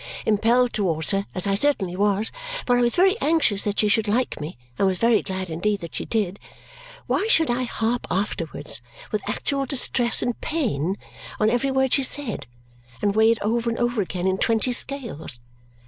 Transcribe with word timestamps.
Impelled 0.25 0.73
towards 0.73 1.11
her, 1.11 1.27
as 1.35 1.45
I 1.45 1.53
certainly 1.53 1.95
was, 1.95 2.31
for 2.65 2.75
I 2.75 2.81
was 2.81 2.95
very 2.95 3.21
anxious 3.21 3.63
that 3.65 3.79
she 3.79 3.87
should 3.87 4.07
like 4.07 4.41
me 4.41 4.57
and 4.79 4.87
was 4.87 4.97
very 4.97 5.21
glad 5.21 5.51
indeed 5.51 5.79
that 5.81 5.93
she 5.93 6.05
did, 6.05 6.39
why 7.05 7.27
should 7.29 7.51
I 7.51 7.65
harp 7.65 8.07
afterwards, 8.09 8.81
with 9.11 9.21
actual 9.29 9.67
distress 9.67 10.23
and 10.23 10.41
pain, 10.41 10.97
on 11.39 11.51
every 11.51 11.69
word 11.69 11.93
she 11.93 12.01
said 12.01 12.47
and 12.99 13.13
weigh 13.15 13.29
it 13.33 13.41
over 13.43 13.69
and 13.69 13.77
over 13.77 14.01
again 14.01 14.25
in 14.25 14.39
twenty 14.39 14.71
scales? 14.71 15.39